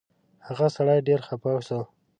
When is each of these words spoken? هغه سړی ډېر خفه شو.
هغه 0.47 0.67
سړی 0.75 0.97
ډېر 1.07 1.19
خفه 1.27 1.51
شو. 1.67 1.79